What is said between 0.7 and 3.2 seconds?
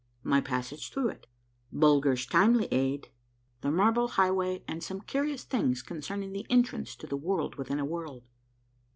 THROUGH IT.— Bulger's timely aid.—